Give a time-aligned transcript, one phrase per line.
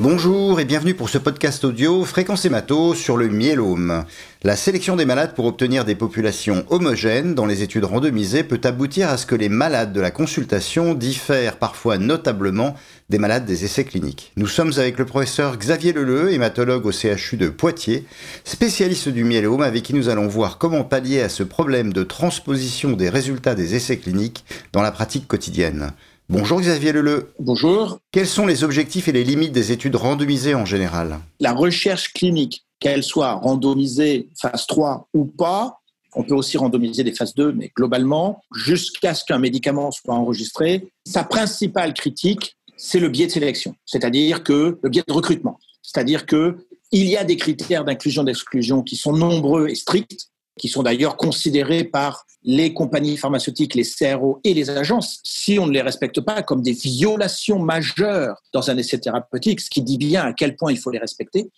[0.00, 4.04] Bonjour et bienvenue pour ce podcast audio Fréquence Hémato sur le myélome.
[4.44, 9.08] La sélection des malades pour obtenir des populations homogènes dans les études randomisées peut aboutir
[9.08, 12.76] à ce que les malades de la consultation diffèrent parfois notablement
[13.08, 14.30] des malades des essais cliniques.
[14.36, 18.06] Nous sommes avec le professeur Xavier Leleu, hématologue au CHU de Poitiers,
[18.44, 22.92] spécialiste du myélome avec qui nous allons voir comment pallier à ce problème de transposition
[22.92, 25.90] des résultats des essais cliniques dans la pratique quotidienne.
[26.30, 27.32] Bonjour Xavier Leleu.
[27.38, 28.00] Bonjour.
[28.12, 31.20] Quels sont les objectifs et les limites des études randomisées en général?
[31.40, 35.80] La recherche clinique, qu'elle soit randomisée phase 3 ou pas,
[36.14, 40.92] on peut aussi randomiser des phases 2, mais globalement, jusqu'à ce qu'un médicament soit enregistré,
[41.06, 45.58] sa principale critique, c'est le biais de sélection, c'est-à-dire que le biais de recrutement.
[45.80, 46.58] C'est-à-dire que
[46.92, 51.16] il y a des critères d'inclusion d'exclusion qui sont nombreux et stricts, qui sont d'ailleurs
[51.16, 56.20] considérés par les compagnies pharmaceutiques, les CRO et les agences, si on ne les respecte
[56.20, 60.56] pas comme des violations majeures dans un essai thérapeutique, ce qui dit bien à quel
[60.56, 61.50] point il faut les respecter,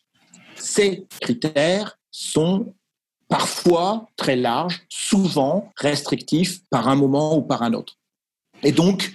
[0.56, 2.73] ces critères sont
[3.28, 7.97] parfois très larges, souvent restrictifs par un moment ou par un autre.
[8.62, 9.12] Et donc,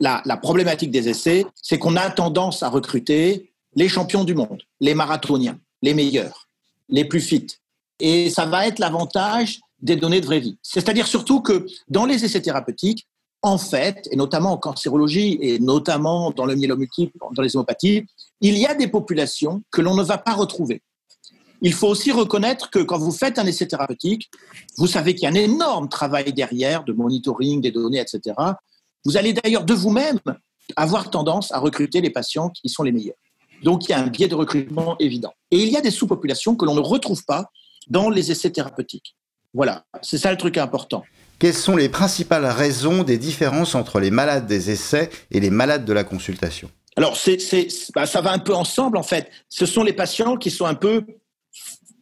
[0.00, 4.62] la, la problématique des essais, c'est qu'on a tendance à recruter les champions du monde,
[4.80, 6.48] les marathoniens, les meilleurs,
[6.88, 7.46] les plus fit,
[8.00, 10.58] et ça va être l'avantage des données de vraie vie.
[10.62, 13.06] C'est-à-dire surtout que dans les essais thérapeutiques,
[13.42, 18.06] en fait, et notamment en cancérologie et notamment dans le myélome multiple, dans les hémopathies,
[18.40, 20.82] il y a des populations que l'on ne va pas retrouver.
[21.60, 24.30] Il faut aussi reconnaître que quand vous faites un essai thérapeutique,
[24.78, 28.34] vous savez qu'il y a un énorme travail derrière de monitoring des données, etc.
[29.04, 30.20] Vous allez d'ailleurs de vous-même
[30.76, 33.16] avoir tendance à recruter les patients qui sont les meilleurs.
[33.62, 35.32] Donc il y a un biais de recrutement évident.
[35.50, 37.50] Et il y a des sous-populations que l'on ne retrouve pas
[37.88, 39.16] dans les essais thérapeutiques.
[39.52, 41.04] Voilà, c'est ça le truc important.
[41.38, 45.84] Quelles sont les principales raisons des différences entre les malades des essais et les malades
[45.84, 46.70] de la consultation?
[46.96, 47.38] Alors, c'est,
[47.94, 49.30] bah, ça va un peu ensemble en fait.
[49.48, 51.04] Ce sont les patients qui sont un peu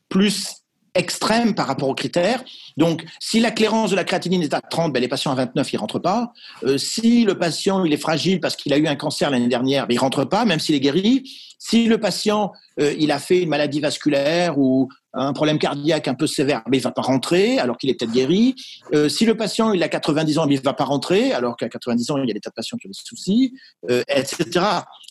[0.08, 0.62] plus
[0.94, 2.44] extrêmes par rapport aux critères.
[2.76, 5.72] Donc, si la clairance de la créatinine est à 30, ben, les patients à 29,
[5.72, 6.32] ils rentrent pas.
[6.65, 9.87] Euh, si le patient il est fragile parce qu'il a eu un cancer l'année dernière,
[9.87, 11.31] ben, il rentre pas, même s'il est guéri.
[11.59, 16.15] Si le patient euh, il a fait une maladie vasculaire ou un problème cardiaque un
[16.15, 18.55] peu sévère, mais il va pas rentrer alors qu'il est peut-être guéri.
[18.95, 21.69] Euh, si le patient il a 90 ans, mais il va pas rentrer alors qu'à
[21.69, 23.55] 90 ans il y a des tas de patients qui ont des soucis,
[23.91, 24.65] euh, etc.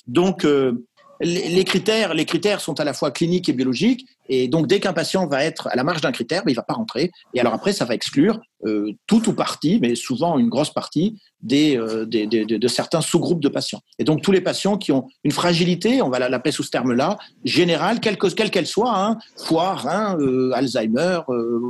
[0.07, 0.85] Donc euh,
[1.21, 4.93] les, critères, les critères sont à la fois cliniques et biologiques, et donc dès qu'un
[4.93, 7.11] patient va être à la marge d'un critère, ben, il va pas rentrer.
[7.33, 11.19] Et alors après, ça va exclure euh, tout ou partie, mais souvent une grosse partie
[11.51, 13.81] euh, des, de certains sous-groupes de patients.
[13.99, 17.17] Et donc tous les patients qui ont une fragilité, on va l'appeler sous ce terme-là,
[17.43, 19.77] générale, quelle qu'elle soit, hein, foie,
[20.19, 21.19] euh, Alzheimer,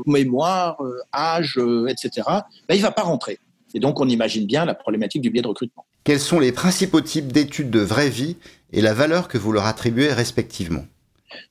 [0.06, 0.78] mémoire,
[1.14, 2.28] âge, etc.
[2.68, 3.40] Ben, il va pas rentrer.
[3.74, 5.86] Et donc on imagine bien la problématique du biais de recrutement.
[6.04, 8.38] Quels sont les principaux types d'études de vraie vie
[8.72, 10.86] et la valeur que vous leur attribuez respectivement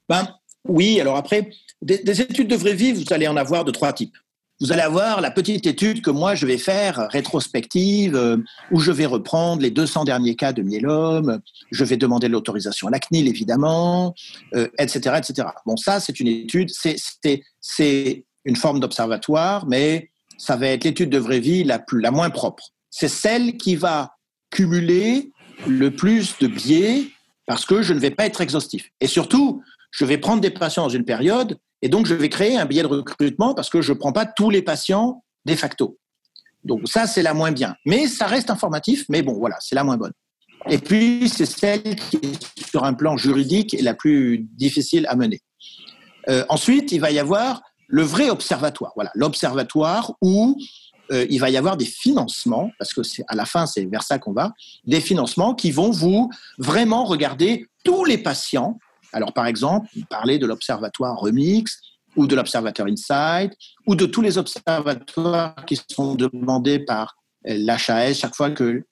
[0.08, 0.28] ben,
[0.66, 1.50] Oui, alors après,
[1.82, 4.16] des, études de vraie vie, vous allez en avoir de trois types.
[4.60, 8.36] Vous allez avoir la petite étude que moi je vais faire, rétrospective, euh,
[8.70, 12.90] où je vais reprendre les 200 derniers cas de myélome, je vais demander l'autorisation à
[12.90, 14.14] la CNIL évidemment,
[14.78, 15.48] etc., euh, etc.
[15.64, 21.18] Bon, ça c'est une étude, c'est une forme d'observatoire, mais ça va être l'étude de
[21.18, 22.64] vraie vie la, plus, la moins propre.
[22.90, 24.14] C'est celle qui va
[24.50, 25.32] cumuler
[25.66, 27.04] le plus de biais
[27.46, 28.90] parce que je ne vais pas être exhaustif.
[29.00, 32.56] Et surtout, je vais prendre des patients dans une période et donc je vais créer
[32.56, 35.98] un biais de recrutement parce que je ne prends pas tous les patients de facto.
[36.64, 37.74] Donc ça, c'est la moins bien.
[37.86, 40.12] Mais ça reste informatif, mais bon, voilà, c'est la moins bonne.
[40.68, 42.20] Et puis, c'est celle qui
[42.70, 45.40] sur un plan juridique est la plus difficile à mener.
[46.28, 48.92] Euh, ensuite, il va y avoir le vrai observatoire.
[48.94, 50.56] Voilà, l'observatoire où
[51.12, 54.02] euh, il va y avoir des financements, parce que c'est à la fin, c'est vers
[54.02, 54.52] ça qu'on va,
[54.84, 58.78] des financements qui vont vous vraiment regarder tous les patients.
[59.12, 61.80] Alors, par exemple, parler de l'observatoire Remix
[62.16, 63.52] ou de l'observatoire Insight
[63.86, 68.84] ou de tous les observatoires qui sont demandés par l'HAS chaque fois que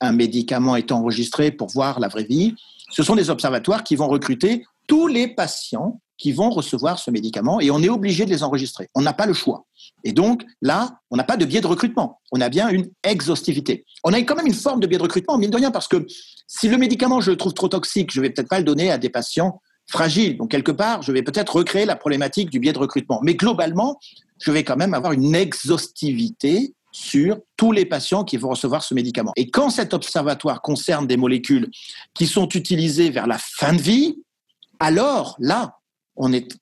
[0.00, 2.54] un médicament est enregistré pour voir la vraie vie.
[2.90, 7.60] Ce sont des observatoires qui vont recruter tous les patients qui vont recevoir ce médicament
[7.60, 8.88] et on est obligé de les enregistrer.
[8.94, 9.66] On n'a pas le choix.
[10.04, 12.20] Et donc là, on n'a pas de biais de recrutement.
[12.32, 13.84] On a bien une exhaustivité.
[14.04, 16.06] On a quand même une forme de biais de recrutement, mine de rien, parce que
[16.46, 18.98] si le médicament, je le trouve trop toxique, je vais peut-être pas le donner à
[18.98, 20.36] des patients fragiles.
[20.36, 23.20] Donc quelque part, je vais peut-être recréer la problématique du biais de recrutement.
[23.22, 23.98] Mais globalement,
[24.38, 28.94] je vais quand même avoir une exhaustivité sur tous les patients qui vont recevoir ce
[28.94, 29.32] médicament.
[29.36, 31.70] Et quand cet observatoire concerne des molécules
[32.14, 34.16] qui sont utilisées vers la fin de vie,
[34.80, 35.76] alors là,
[36.16, 36.56] on est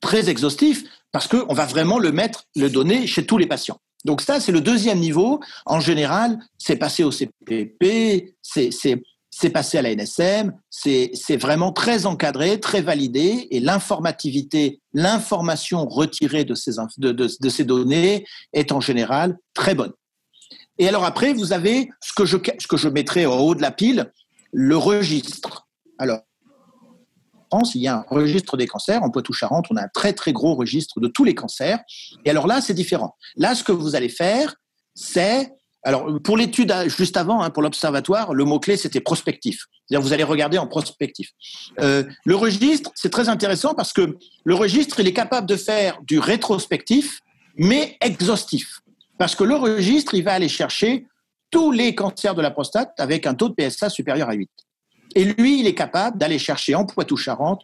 [0.00, 3.78] très exhaustif parce qu'on va vraiment le mettre, le donner chez tous les patients.
[4.04, 5.40] Donc ça, c'est le deuxième niveau.
[5.66, 12.60] En général, c'est passé au CPP, c'est passé à la NSM, c'est vraiment très encadré,
[12.60, 19.38] très validé, et l'informativité, l'information retirée de ces, de, de, ces données est en général
[19.54, 19.92] très bonne.
[20.78, 23.60] Et alors après, vous avez ce que je, ce que je mettrai au haut de
[23.60, 24.10] la pile,
[24.52, 25.68] le registre.
[25.98, 26.29] Alors, en
[27.74, 29.02] Il y a un registre des cancers.
[29.02, 31.78] En Poitou-Charentes, on a un très très gros registre de tous les cancers.
[32.24, 33.16] Et alors là, c'est différent.
[33.36, 34.54] Là, ce que vous allez faire,
[34.94, 35.52] c'est
[35.82, 39.64] alors, pour l'étude juste avant, hein, pour l'observatoire, le mot-clé, c'était prospectif.
[39.88, 41.30] C'est-à-dire, vous allez regarder en prospectif.
[41.80, 45.98] Euh, le registre, c'est très intéressant parce que le registre, il est capable de faire
[46.02, 47.20] du rétrospectif,
[47.56, 48.80] mais exhaustif.
[49.18, 51.06] Parce que le registre, il va aller chercher
[51.50, 54.50] tous les cancers de la prostate avec un taux de PSA supérieur à 8.
[55.14, 57.62] Et lui, il est capable d'aller chercher en Poitou-Charentes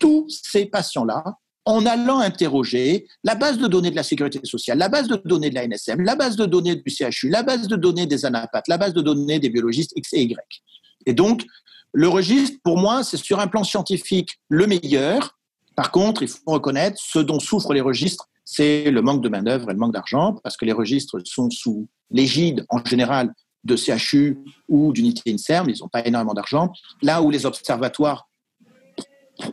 [0.00, 1.24] tous ces patients-là
[1.66, 5.50] en allant interroger la base de données de la sécurité sociale, la base de données
[5.50, 8.68] de la NSM, la base de données du CHU, la base de données des anapathes,
[8.68, 10.62] la base de données des biologistes X et Y.
[11.06, 11.44] Et donc,
[11.92, 15.36] le registre, pour moi, c'est sur un plan scientifique le meilleur.
[15.74, 19.70] Par contre, il faut reconnaître ce dont souffrent les registres, c'est le manque de main-d'œuvre
[19.70, 23.32] et le manque d'argent, parce que les registres sont sous l'égide, en général,
[23.66, 26.72] de CHU ou d'unité INSERM, ils n'ont pas énormément d'argent.
[27.02, 28.28] Là où les observatoires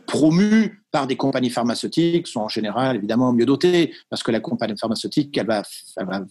[0.06, 4.78] promus par des compagnies pharmaceutiques sont en général évidemment mieux dotés parce que la compagnie
[4.78, 5.62] pharmaceutique elle va,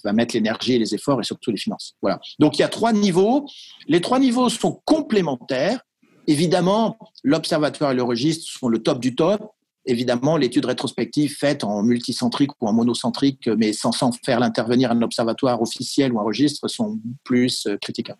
[0.04, 1.96] va, mettre l'énergie et les efforts et surtout les finances.
[2.02, 2.20] Voilà.
[2.40, 3.46] Donc il y a trois niveaux.
[3.88, 5.82] Les trois niveaux sont complémentaires.
[6.28, 9.52] Évidemment, l'observatoire et le registre sont le top du top.
[9.86, 15.02] Évidemment, l'étude rétrospective faite en multicentrique ou en monocentrique, mais sans, sans faire l'intervenir un
[15.02, 18.20] observatoire officiel ou un registre, sont plus euh, critiquables.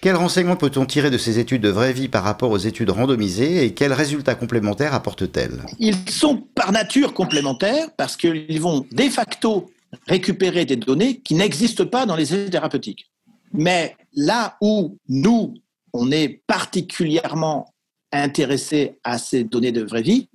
[0.00, 3.64] Quels renseignements peut-on tirer de ces études de vraie vie par rapport aux études randomisées
[3.64, 5.64] et quels résultats complémentaires apportent-elles?
[5.78, 9.70] Ils sont par nature complémentaires parce qu'ils vont de facto
[10.06, 13.10] récupérer des données qui n'existent pas dans les études thérapeutiques.
[13.52, 15.54] Mais là où nous,
[15.92, 17.72] on est particulièrement
[18.12, 20.28] intéressé à ces données de vraie vie,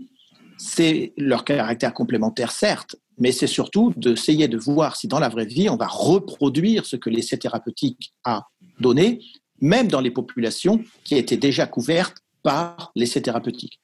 [0.57, 5.45] c'est leur caractère complémentaire, certes, mais c'est surtout d'essayer de voir si dans la vraie
[5.45, 8.47] vie, on va reproduire ce que l'essai thérapeutique a
[8.79, 9.19] donné
[9.61, 13.79] même dans les populations qui étaient déjà couvertes par l'essai thérapeutique.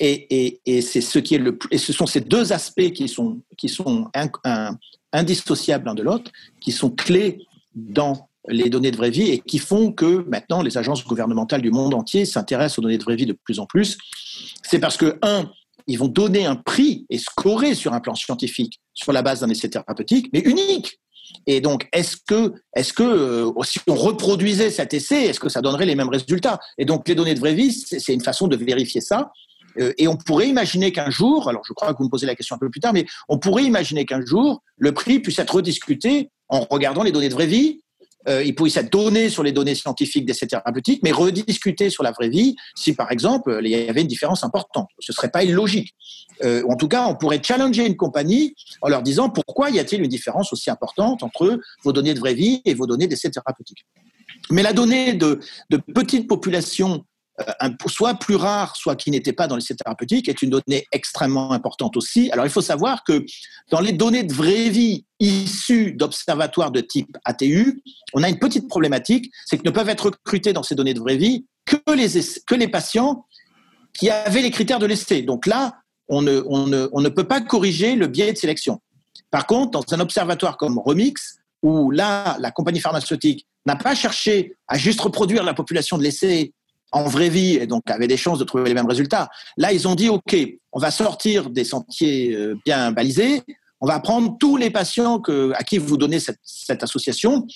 [0.00, 4.10] Et, ce qui est le et ce sont ces deux aspects qui sont qui sont
[5.12, 7.46] indissociables l'un de l'autre, qui sont clés
[7.76, 11.70] dans les données de vraie vie et qui font que maintenant les agences gouvernementales du
[11.70, 13.96] monde entier s'intéressent aux données de vraie vie de plus en plus.
[14.64, 15.48] C'est parce que un,
[15.86, 19.48] ils vont donner un prix et scorer sur un plan scientifique sur la base d'un
[19.48, 20.98] essai thérapeutique, mais unique.
[21.46, 25.62] Et donc, est-ce que, est-ce que euh, si on reproduisait cet essai, est-ce que ça
[25.62, 26.60] donnerait les mêmes résultats?
[26.78, 29.32] Et donc, les données de vraie vie, c'est une façon de vérifier ça.
[29.78, 32.34] Euh, et on pourrait imaginer qu'un jour, alors je crois que vous me posez la
[32.34, 35.54] question un peu plus tard, mais on pourrait imaginer qu'un jour, le prix puisse être
[35.54, 37.81] rediscuté en regardant les données de vraie vie
[38.28, 42.28] euh, il pouvait donné sur les données scientifiques d'essais thérapeutiques, mais rediscuter sur la vraie
[42.28, 44.88] vie si, par exemple, il y avait une différence importante.
[44.98, 45.94] Ce ne serait pas illogique.
[46.42, 50.02] Euh, en tout cas, on pourrait challenger une compagnie en leur disant pourquoi y a-t-il
[50.02, 53.84] une différence aussi importante entre vos données de vraie vie et vos données d'essais thérapeutiques.
[54.50, 55.40] Mais la donnée de,
[55.70, 57.04] de petites populations
[57.86, 61.96] soit plus rare, soit qui n'était pas dans les thérapeutiques, est une donnée extrêmement importante
[61.96, 62.30] aussi.
[62.30, 63.24] Alors il faut savoir que
[63.70, 67.82] dans les données de vraie vie issues d'observatoires de type ATU,
[68.12, 71.00] on a une petite problématique, c'est que ne peuvent être recrutés dans ces données de
[71.00, 73.26] vraie vie que les, que les patients
[73.94, 75.22] qui avaient les critères de l'essai.
[75.22, 75.76] Donc là,
[76.08, 78.80] on ne, on, ne, on ne peut pas corriger le biais de sélection.
[79.30, 84.56] Par contre, dans un observatoire comme Remix, où là, la compagnie pharmaceutique n'a pas cherché
[84.66, 86.52] à juste reproduire la population de l'essai
[86.92, 89.28] en vraie vie et donc avaient des chances de trouver les mêmes résultats.
[89.56, 90.36] Là, ils ont dit, OK,
[90.72, 93.42] on va sortir des sentiers euh, bien balisés,
[93.80, 95.20] on va prendre tous les patients
[95.54, 97.46] à qui vous donnez cette, cette association.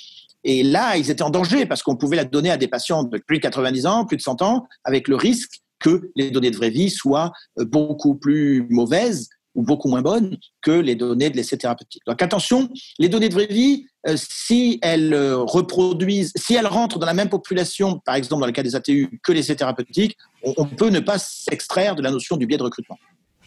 [0.43, 3.19] Et là, ils étaient en danger parce qu'on pouvait la donner à des patients de
[3.19, 6.57] plus de 90 ans, plus de 100 ans, avec le risque que les données de
[6.57, 11.37] vraie vie soient euh, beaucoup plus mauvaises ou beaucoup moins bonnes que les données de
[11.37, 12.03] l'essai thérapeutique.
[12.07, 17.07] Donc attention, les données de vraie vie, si elles euh, reproduisent, si elles rentrent dans
[17.07, 20.91] la même population, par exemple dans le cas des ATU, que l'essai thérapeutique, on, peut
[20.91, 22.99] ne pas s'extraire de la notion du biais de recrutement.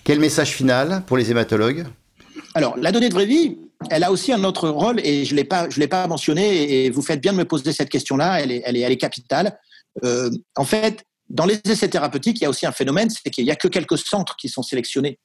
[0.03, 1.85] Quel message final pour les hématologues?
[2.55, 3.57] Alors, la donnée de vraie vie,
[3.89, 7.01] elle a aussi un autre rôle et je ne l'ai pas, pas mentionné et vous
[7.01, 9.57] faites bien de me poser cette question-là, elle est, elle est, elle est capitale.
[10.03, 13.45] Euh, en fait, dans les essais thérapeutiques, il y a aussi un phénomène, c'est qu'il
[13.45, 15.19] n'y a que quelques centres qui sont sélectionnés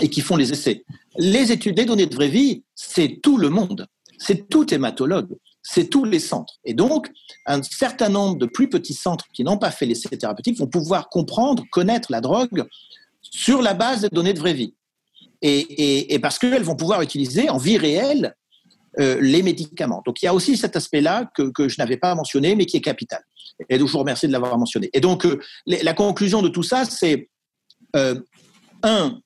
[0.00, 0.84] et qui font les essais.
[1.16, 3.86] Les études des données de vraie vie, c'est tout le monde,
[4.18, 6.54] c'est tout hématologue, c'est tous les centres.
[6.64, 7.10] Et donc,
[7.46, 11.08] un certain nombre de plus petits centres qui n'ont pas fait l'essai thérapeutique vont pouvoir
[11.08, 12.66] comprendre, connaître la drogue
[13.20, 14.74] sur la base des données de vraie vie.
[15.44, 18.36] Et, parce qu'elles vont pouvoir utiliser en vie réelle
[19.00, 20.02] euh, les médicaments.
[20.06, 22.82] Donc il y a aussi cet aspect-là que, je n'avais pas mentionné, mais qui est
[22.82, 23.22] capital.
[23.68, 24.88] Et je vous remercie de l'avoir mentionné.
[24.92, 27.28] Et donc, euh, la conclusion de tout ça, c'est
[27.96, 28.20] euh,
[28.82, 29.20] un,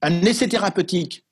[0.00, 1.24] un essai thérapeutique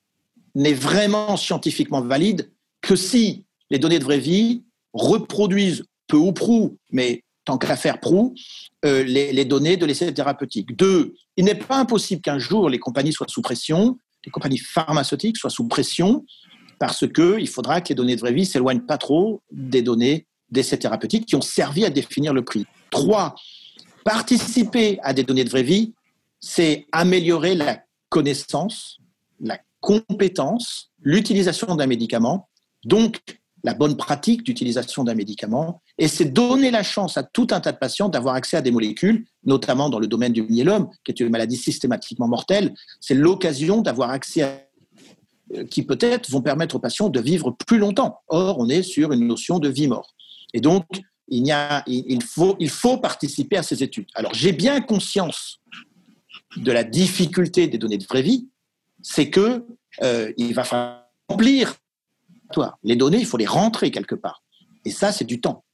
[0.54, 6.76] n'est vraiment scientifiquement valide que si les données de vraie vie reproduisent peu ou prou,
[6.90, 8.34] mais tant qu'à faire prou,
[8.84, 10.76] euh, les, données de l'essai thérapeutique.
[10.76, 15.36] Deux, il n'est pas impossible qu'un jour les compagnies soient sous pression, les compagnies pharmaceutiques
[15.36, 16.24] soient sous pression,
[16.78, 20.78] parce qu'il faudra que les données de vraie vie s'éloignent pas trop des données d'essais
[20.78, 22.66] thérapeutiques qui ont servi à définir le prix.
[22.90, 23.34] Trois,
[24.04, 25.94] participer à des données de vraie vie,
[26.40, 28.98] c'est améliorer la connaissance,
[29.40, 32.48] la compétence, l'utilisation d'un médicament,
[32.84, 33.20] donc
[33.62, 37.72] la bonne pratique d'utilisation d'un médicament, et c'est donner la chance à tout un tas
[37.72, 41.20] de patients d'avoir accès à des molécules, notamment dans le domaine du myélome, qui est
[41.20, 42.72] une maladie systématiquement mortelle.
[43.00, 44.70] C'est l'occasion d'avoir accès à
[45.54, 48.20] euh, qui peut-être vont permettre aux patients de vivre plus longtemps.
[48.28, 50.14] Or, on est sur une notion de vie-mort.
[50.54, 50.84] Et donc,
[51.28, 54.06] il, faut participer à ces études.
[54.14, 55.60] Alors, j'ai bien conscience
[56.56, 58.48] de la difficulté des données de vraie vie,
[59.02, 59.64] c'est que
[60.02, 61.76] euh, il va falloir remplir
[62.82, 64.42] les données, il faut les rentrer quelque part.
[64.84, 65.64] Et ça, c'est du temps.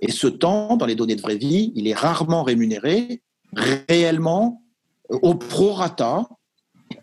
[0.00, 3.22] Et ce temps, dans les données de vraie vie, il est rarement rémunéré
[3.52, 4.62] réellement
[5.10, 6.26] euh, au prorata,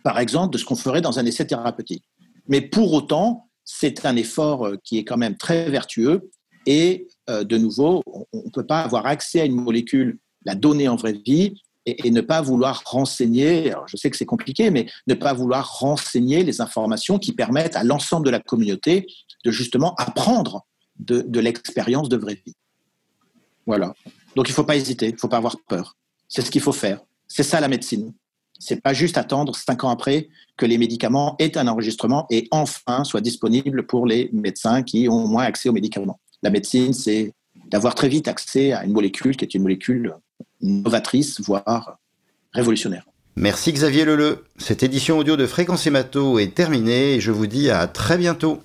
[0.03, 2.03] par exemple, de ce qu'on ferait dans un essai thérapeutique.
[2.47, 6.29] Mais pour autant, c'est un effort euh, qui est quand même très vertueux.
[6.65, 10.87] Et euh, de nouveau, on ne peut pas avoir accès à une molécule, la donner
[10.87, 15.13] en vraie vie, et, ne pas vouloir renseigner, je sais que c'est compliqué, mais ne
[15.13, 19.07] pas vouloir renseigner les informations qui permettent à l'ensemble de la communauté
[19.45, 20.65] de justement apprendre
[20.99, 22.55] de, de l'expérience de vraie vie.
[23.65, 23.93] Voilà.
[24.35, 25.95] Donc il ne faut pas hésiter, il ne faut pas avoir peur.
[26.27, 26.99] C'est ce qu'il faut faire.
[27.27, 28.13] C'est ça la médecine.
[28.59, 33.03] C'est pas juste attendre cinq ans après que les médicaments aient un enregistrement et enfin
[33.03, 36.19] soient disponibles pour les médecins qui ont moins accès aux médicaments.
[36.41, 37.33] La médecine, c'est
[37.67, 40.15] d'avoir très vite accès à une molécule qui est une molécule
[40.61, 41.97] novatrice, voire
[42.53, 43.05] révolutionnaire.
[43.35, 44.43] Merci Xavier Leleu.
[44.57, 48.63] Cette édition audio de Fréquence Hémato est terminée et je vous dis à très bientôt.